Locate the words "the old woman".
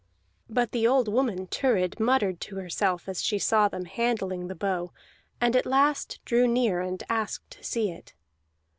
0.71-1.45